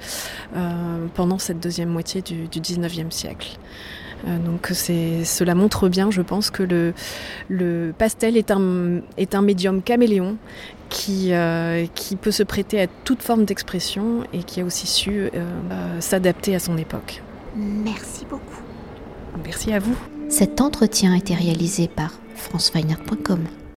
euh, 0.55 1.05
pendant 1.13 1.37
cette 1.37 1.59
deuxième 1.59 1.89
moitié 1.89 2.21
du, 2.21 2.47
du 2.47 2.59
19e 2.59 3.11
siècle. 3.11 3.57
Euh, 4.27 4.37
donc 4.37 4.67
cela 4.67 5.55
montre 5.55 5.89
bien, 5.89 6.11
je 6.11 6.21
pense, 6.21 6.51
que 6.51 6.63
le, 6.63 6.93
le 7.49 7.93
pastel 7.97 8.37
est 8.37 8.51
un, 8.51 9.01
est 9.17 9.33
un 9.33 9.41
médium 9.41 9.81
caméléon 9.81 10.37
qui, 10.89 11.33
euh, 11.33 11.85
qui 11.95 12.15
peut 12.15 12.31
se 12.31 12.43
prêter 12.43 12.81
à 12.81 12.87
toute 12.87 13.23
forme 13.23 13.45
d'expression 13.45 14.23
et 14.33 14.43
qui 14.43 14.61
a 14.61 14.65
aussi 14.65 14.87
su 14.87 15.29
s'adapter 15.99 16.55
à 16.55 16.59
son 16.59 16.77
époque. 16.77 17.23
Merci 17.55 18.25
beaucoup. 18.29 18.61
Merci 19.43 19.73
à 19.73 19.79
vous. 19.79 19.95
Cet 20.29 20.61
entretien 20.61 21.13
a 21.13 21.17
été 21.17 21.33
réalisé 21.33 21.87
par 21.87 22.11
franceweiner.com. 22.35 23.60